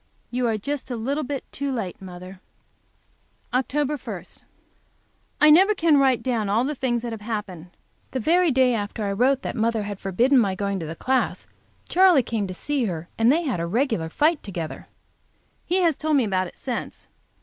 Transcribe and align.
You 0.31 0.47
are 0.47 0.57
just 0.57 0.89
a 0.89 0.95
little 0.95 1.23
bit 1.23 1.43
too 1.51 1.71
late, 1.71 2.01
mother. 2.01 2.41
Oct 3.53 3.99
1. 4.39 4.45
I 5.39 5.51
never 5.51 5.75
can 5.75 5.97
write 5.99 6.23
down 6.23 6.49
all 6.49 6.63
the 6.63 6.73
things 6.73 7.03
that 7.03 7.11
have 7.11 7.21
happened. 7.21 7.69
The 8.09 8.19
very 8.19 8.49
day 8.49 8.73
after 8.73 9.05
I 9.05 9.11
wrote 9.11 9.43
that 9.43 9.55
mother 9.55 9.83
had 9.83 9.99
forbidden 9.99 10.39
my 10.39 10.55
going 10.55 10.79
to 10.79 10.87
the 10.87 10.95
class, 10.95 11.45
Charley 11.87 12.23
came 12.23 12.47
to 12.47 12.53
see 12.55 12.85
her, 12.85 13.09
and 13.19 13.31
they 13.31 13.43
had 13.43 13.59
a 13.59 13.67
regular 13.67 14.09
fight 14.09 14.41
together. 14.41 14.87
He 15.67 15.81
has 15.83 15.97
told 15.99 16.17
me 16.17 16.23
about 16.23 16.47
it 16.47 16.57
since. 16.57 17.07